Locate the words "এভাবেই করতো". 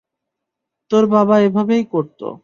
1.39-2.27